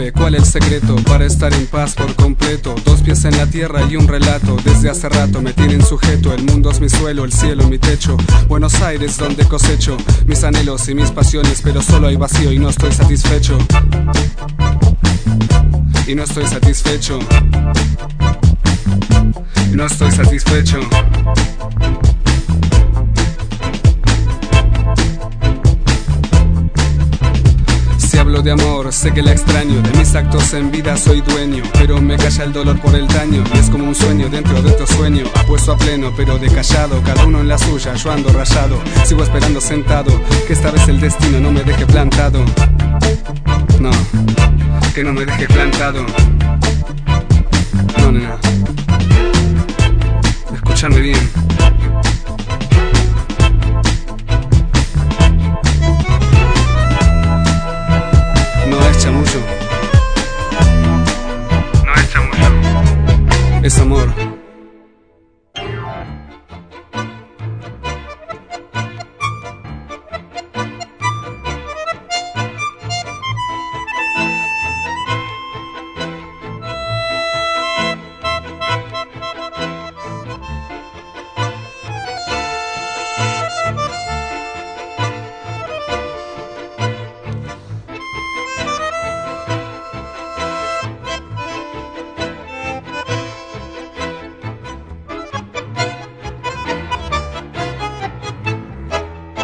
[0.00, 0.12] Clave?
[0.12, 2.74] ¿Cuál el secreto para estar en paz por completo?
[2.84, 4.56] Dos pies en la tierra y un relato.
[4.64, 6.32] Desde hace rato me tienen sujeto.
[6.32, 8.16] El mundo es mi suelo, el cielo mi techo.
[8.48, 12.68] Buenos Aires donde cosecho mis anhelos y mis pasiones, pero solo hay vacío y no
[12.70, 13.58] estoy satisfecho.
[16.06, 17.18] Y no estoy satisfecho.
[19.70, 20.80] Y no estoy satisfecho.
[28.42, 29.82] De amor, sé que la extraño.
[29.82, 31.62] De mis actos en vida soy dueño.
[31.74, 33.44] Pero me calla el dolor por el daño.
[33.54, 35.24] Y es como un sueño dentro de otro sueño.
[35.34, 37.02] Apuesto a pleno, pero de callado.
[37.02, 38.80] Cada uno en la suya, yo ando rayado.
[39.04, 40.10] Sigo esperando sentado.
[40.46, 42.42] Que esta vez el destino no me deje plantado.
[43.78, 43.90] No,
[44.94, 46.06] que no me deje plantado.
[47.98, 48.38] No, nena.
[50.54, 51.49] Escuchadme bien.
[63.62, 64.19] Es amor.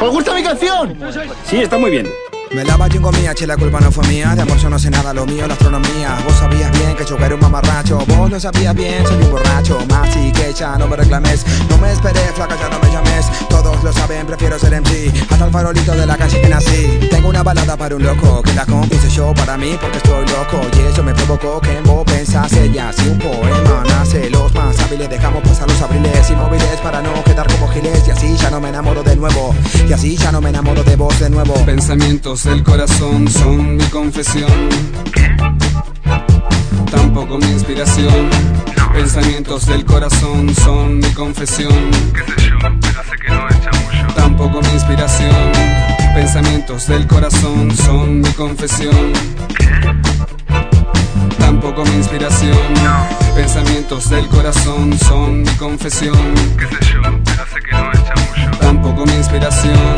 [0.06, 0.96] ¿Os gusta mi canción?
[1.44, 2.06] Sí, está muy bien.
[2.52, 4.34] Me lava yo comía, che, la culpa no fue mía.
[4.34, 6.16] De amor yo no sé nada, lo mío la astronomía.
[6.24, 7.98] Vos sabías bien que yo era un mamarracho.
[8.06, 9.78] Vos no sabías bien, soy un borracho.
[9.88, 11.44] Más y que ya no me reclames.
[11.68, 13.26] No me esperé, flaca, ya no me llames.
[13.48, 16.98] Todos lo saben, prefiero ser MC Hasta el farolito de la calle que nací.
[17.10, 20.60] Tengo una balada para un loco Que la compuse yo para mí porque estoy loco.
[20.78, 24.30] Y eso me provocó que en vos pensase Ya si un poema nace.
[24.30, 28.06] Los más hábiles dejamos pasar los abriles Inmóviles para no quedar como giles.
[28.06, 29.54] Y así ya no me enamoro de nuevo.
[29.88, 31.54] Y así ya no me enamoro de vos de nuevo.
[31.64, 34.50] Pensamientos del corazón son mi confesión.
[36.90, 38.28] Tampoco mi inspiración.
[38.92, 41.90] Pensamientos del corazón son mi confesión.
[44.14, 45.52] Tampoco mi inspiración.
[46.14, 49.12] Pensamientos del corazón son mi confesión.
[51.38, 52.58] Tampoco mi inspiración.
[53.34, 56.34] Pensamientos del corazón son mi confesión.
[58.60, 59.95] Tampoco mi inspiración.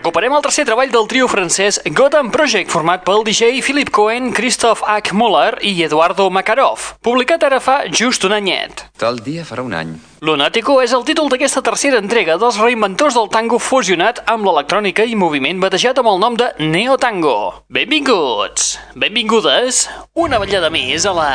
[0.00, 4.80] Recuperem el tercer treball del trio francès Gotham Project, format pel DJ Philip Cohen, Christoph
[4.88, 5.12] H.
[5.12, 8.86] Muller i Eduardo Makarov, publicat ara fa just un anyet.
[8.96, 9.92] Tal dia farà un any.
[10.24, 15.20] Lunático és el títol d'aquesta tercera entrega dels reinventors del tango fusionat amb l'electrònica i
[15.20, 17.36] moviment batejat amb el nom de Neo Tango.
[17.68, 19.84] Benvinguts, benvingudes,
[20.16, 21.30] una ballada més a la...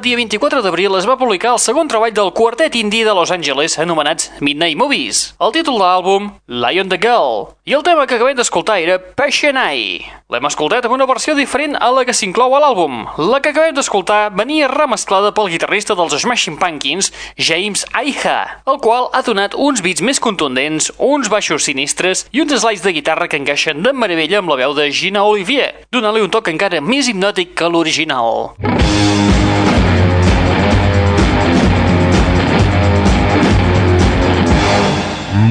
[0.05, 3.79] Dia 24 d'abril es va publicar el segon treball del quartet indie de Los Angeles
[3.81, 5.33] anomenats Midnight Movies.
[5.41, 7.55] El títol de l'àlbum, Lion the Girl.
[7.65, 10.05] I el tema que acabem d'escoltar era Passion Eye.
[10.29, 12.99] L'hem escoltat amb una versió diferent a la que s'inclou a l'àlbum.
[13.31, 17.09] La que acabem d'escoltar venia remesclada pel guitarrista dels Smashing Pumpkins,
[17.41, 22.53] James Iha, el qual ha donat uns beats més contundents, uns baixos sinistres i uns
[22.53, 26.29] slides de guitarra que encaixen de meravella amb la veu de Gina Olivier, donant-li un
[26.29, 28.53] toc encara més hipnòtic que l'original.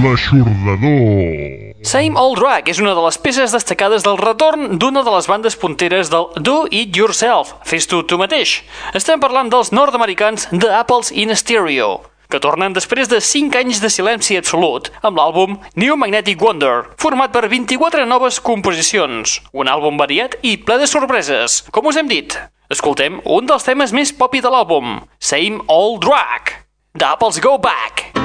[0.04, 1.74] l'aixordador.
[1.84, 5.56] Same Old Rock és una de les peces destacades del retorn d'una de les bandes
[5.60, 8.62] punteres del Do It Yourself, fes-t'ho tu mateix.
[8.96, 13.92] Estem parlant dels nord-americans The Apples in Stereo, que tornen després de 5 anys de
[13.92, 20.36] silenci absolut amb l'àlbum New Magnetic Wonder, format per 24 noves composicions, un àlbum variat
[20.42, 22.36] i ple de sorpreses, com us hem dit.
[22.72, 26.56] Escoltem un dels temes més popi de l'àlbum, Same Old Rag,
[26.96, 28.23] The Apples Go Back.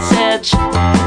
[0.00, 1.03] message.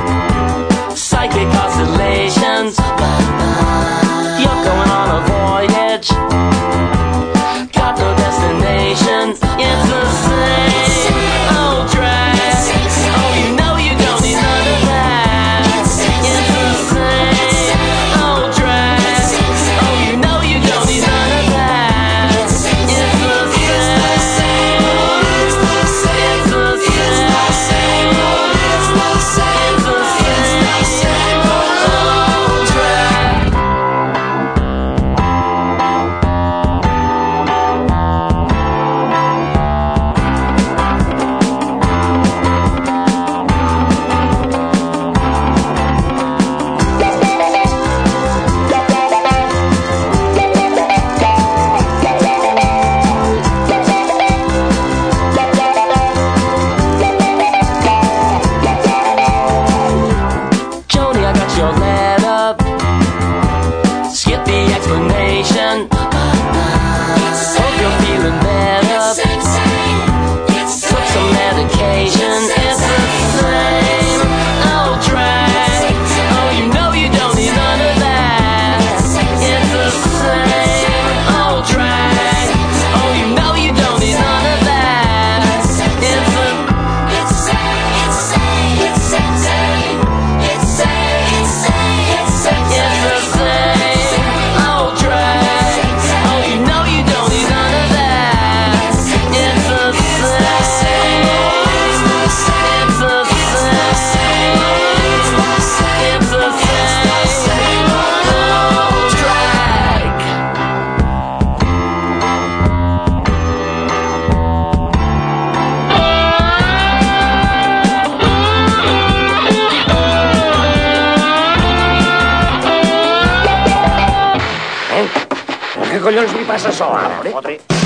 [126.07, 127.19] collons li passa sol, ara?
[127.33, 127.59] Fotri.
[127.59, 127.76] Eh?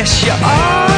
[0.00, 0.89] yes you are.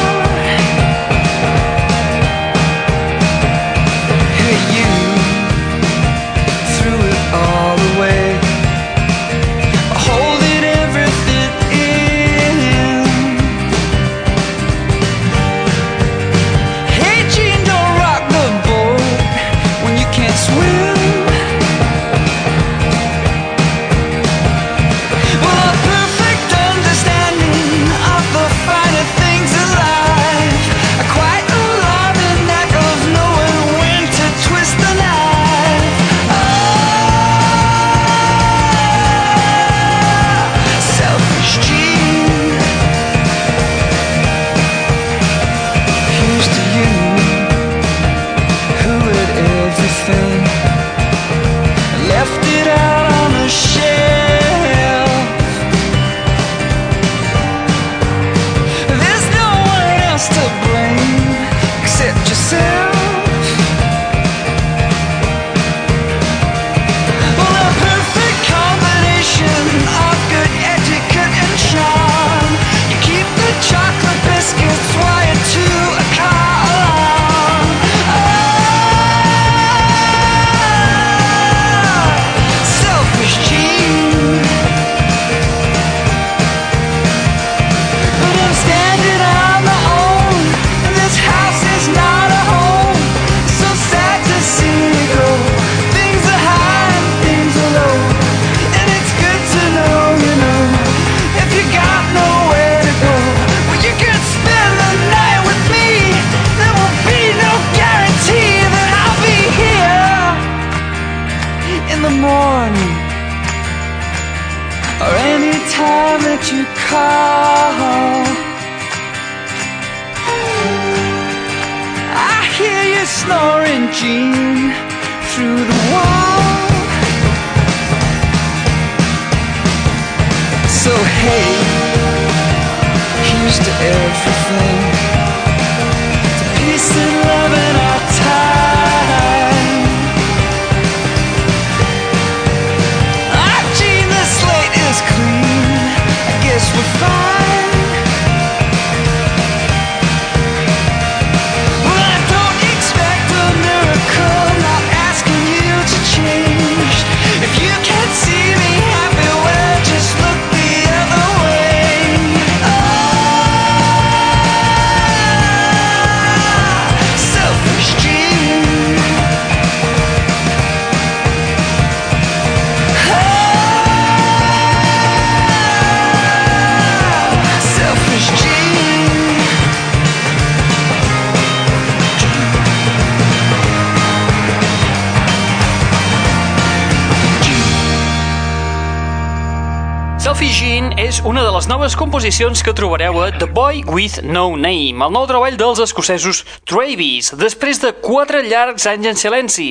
[191.83, 196.45] Noves composicions que trobareu a The Boy With No Name, el nou treball dels escocesos
[196.63, 199.67] Travis, després de quatre llargs anys en silenci.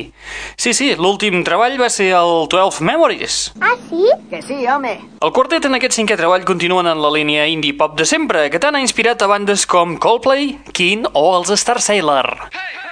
[0.60, 3.38] Sí, sí, l'últim treball va ser el 12 Memories.
[3.64, 4.04] Ah, sí?
[4.28, 4.98] Que sí, home.
[5.24, 8.60] El quartet en aquest cinquè treball continuen en la línia indie pop de sempre, que
[8.60, 12.34] tant ha inspirat a bandes com Coldplay, Keen o els Star Sailor.
[12.52, 12.91] beat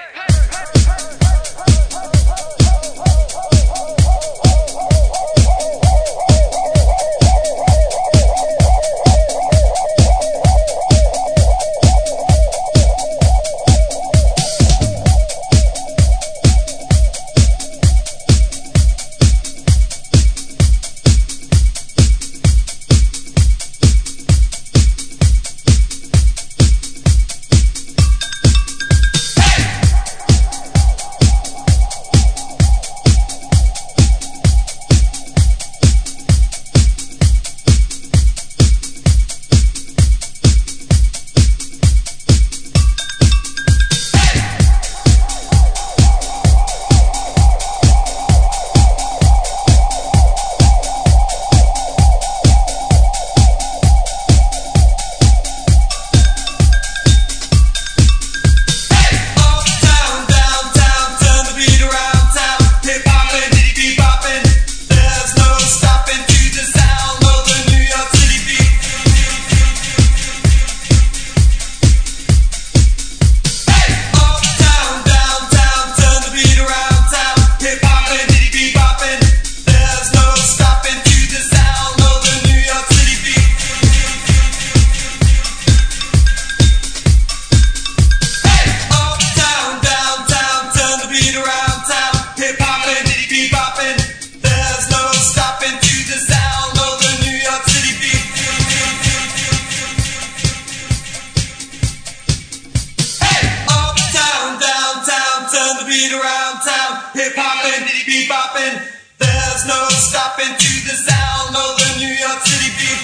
[109.70, 113.02] no stopping to the sound of the New York City beat.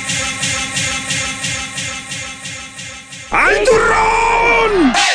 [3.30, 5.05] ¡Al turrón!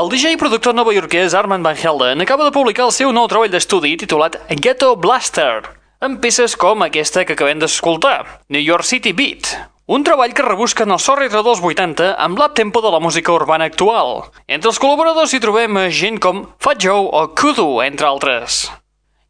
[0.00, 3.50] El DJ i productor novaiorquès Armand Van Helden acaba de publicar el seu nou treball
[3.52, 5.66] d'estudi titulat Ghetto Blaster,
[6.00, 9.50] amb peces com aquesta que acabem d'escoltar, New York City Beat,
[9.92, 13.34] un treball que rebusca en el so retro dels 80 amb l'ap-tempo de la música
[13.34, 14.30] urbana actual.
[14.48, 18.70] Entre els col·laboradors hi trobem gent com Fat Joe o Kudu, entre altres.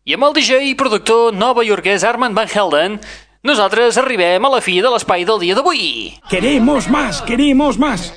[0.06, 3.00] I amb el DJ i productor novaiorquès Armand Van Helden,
[3.42, 6.14] nosaltres arribem a la fi de l'espai del dia d'avui.
[6.30, 8.12] Queremos más, queremos más.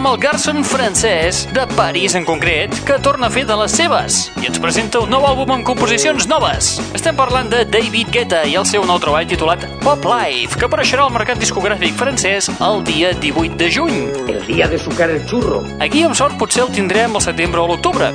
[0.00, 4.30] Amb el garçon francès, de París en concret, que torna a fer de les seves
[4.40, 6.70] i ens presenta un nou àlbum amb composicions noves.
[6.96, 11.04] Estem parlant de David Guetta i el seu nou treball titulat Pop Life, que apareixerà
[11.04, 13.98] al mercat discogràfic francès el dia 18 de juny.
[14.32, 15.60] El día de sucar el churro.
[15.84, 18.08] Aquí, amb sort, potser el tindrem al setembre o l'octubre.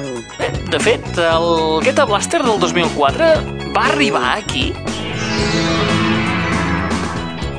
[0.72, 1.52] De fet, el
[1.86, 3.30] Guetta Blaster del 2004
[3.76, 4.72] va arribar aquí.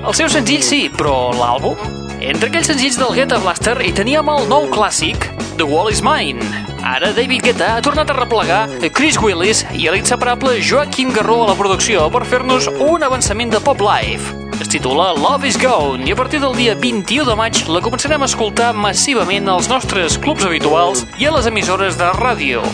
[0.02, 1.95] El seu senzill sí, però l'àlbum?
[2.20, 5.28] Entre aquells senzills del Guetta Blaster hi teníem el nou clàssic,
[5.60, 6.40] The Wall is Mine.
[6.86, 8.62] Ara David Guetta ha tornat a replegar
[8.96, 13.84] Chris Willis i l'inseparable Joaquim Garró a la producció per fer-nos un avançament de Pop
[13.84, 14.32] Life.
[14.56, 18.24] Es titula Love is Gone i a partir del dia 21 de maig la començarem
[18.24, 22.64] a escoltar massivament als nostres clubs habituals i a les emissores de ràdio.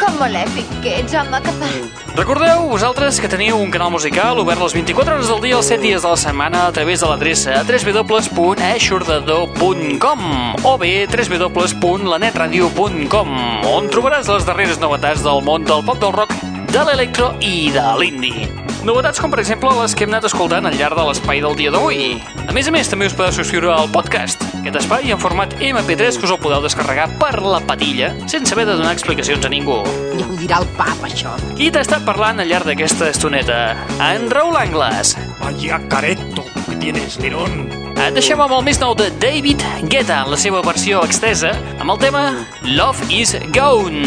[0.00, 1.68] Com malèfic que ets, home, que fa...
[2.16, 5.82] Recordeu, vosaltres, que teniu un canal musical obert les 24 hores del dia els 7
[5.82, 10.20] dies de la setmana a través de l'adreça www.eixordador.com
[10.64, 13.28] o bé www.lanetradio.com
[13.72, 16.32] on trobaràs les darreres novetats del món del pop del rock,
[16.72, 18.66] de l'electro i de l'indie.
[18.86, 21.72] Novetats com, per exemple, les que hem anat escoltant al llarg de l'espai del dia
[21.74, 22.20] d'avui.
[22.46, 26.16] A més a més, també us podeu subscriure al podcast, aquest espai en format MP3
[26.18, 29.78] que us el podeu descarregar per la patilla sense haver de donar explicacions a ningú.
[30.18, 31.36] Ja ho dirà el pap, això.
[31.54, 33.60] Qui t'ha estat parlant al llarg d'aquesta estoneta?
[34.02, 35.14] En Raül Angles.
[35.38, 37.68] Vaya careto que tienes, Lirón.
[37.94, 41.94] Et deixem amb el més nou de David Guetta en la seva versió extesa amb
[41.94, 42.26] el tema
[42.66, 44.04] Love is Gone.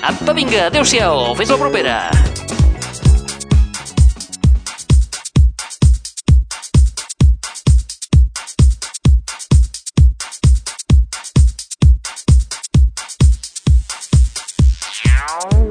[0.00, 2.00] Apa, vinga, adeu-siau, fins la propera.
[15.38, 15.67] Bye.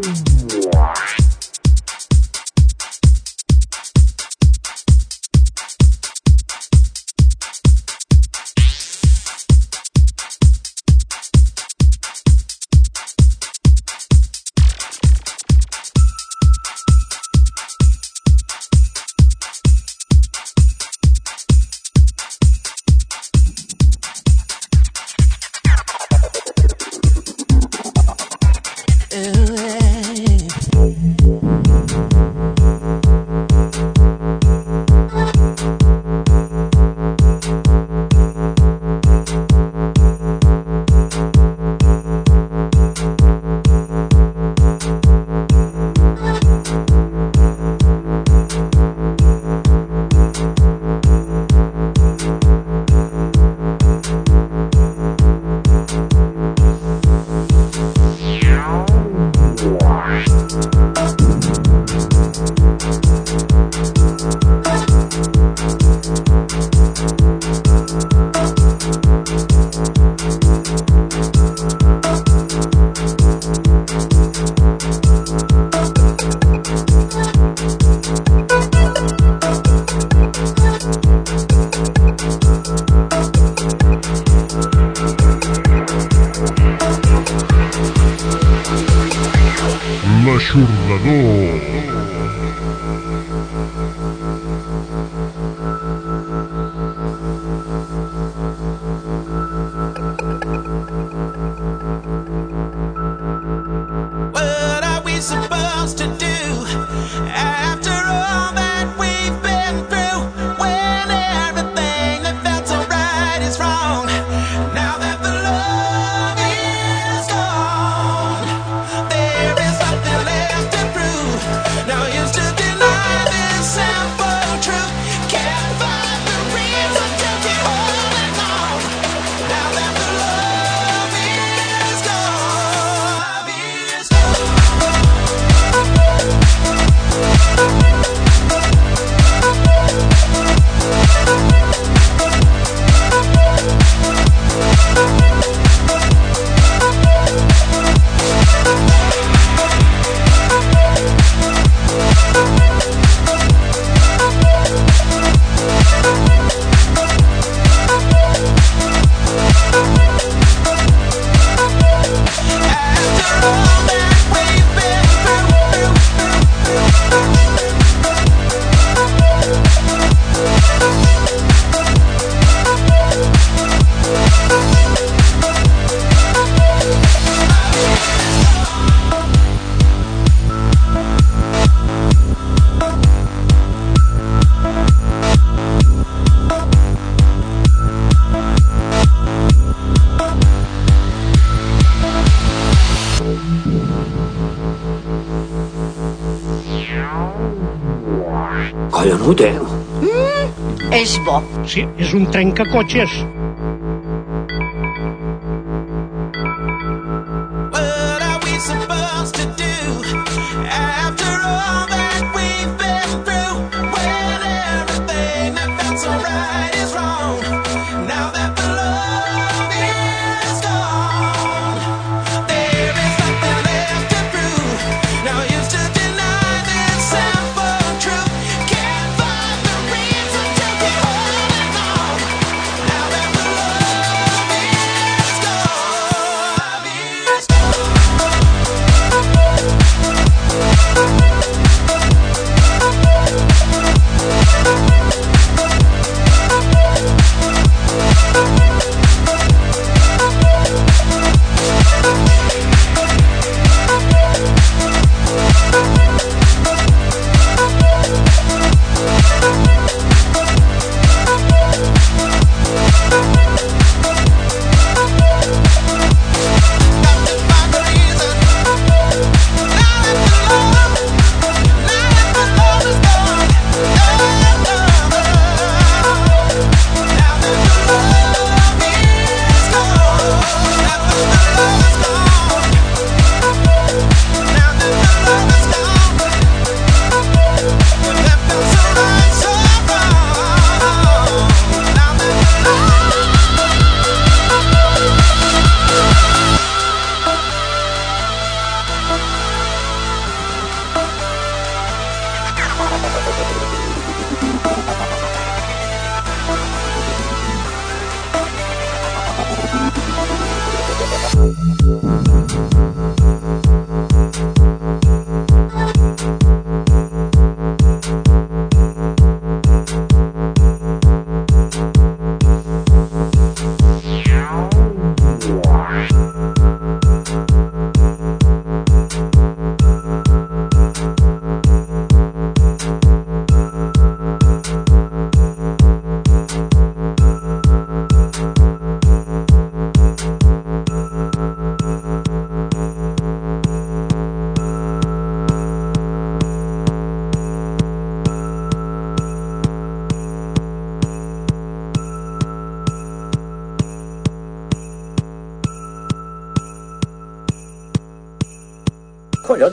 [199.35, 199.69] begut.
[200.01, 201.41] Mm, és bo.
[201.65, 203.11] Sí, és un trencacotxes.